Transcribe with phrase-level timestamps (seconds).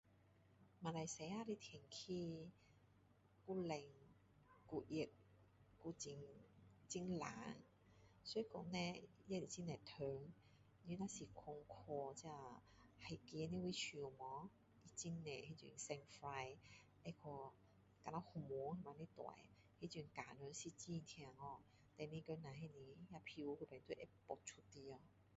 [0.79, 2.49] 马来西亚的天气
[3.45, 3.79] 又冷
[4.71, 5.05] 又热
[5.83, 6.17] 又很
[6.89, 7.33] 很湿
[8.23, 10.27] 所以说呢也是很多虫
[10.85, 12.29] 你若是说去这
[12.97, 14.49] 海边的地区有吗
[15.03, 16.57] 很多那种 sandfly
[17.03, 19.25] 会去会像蚊子那么大
[19.81, 21.59] 那种订人是很痛哦
[21.95, 24.99] 第二天下不是那个皮肤还会爆出来哦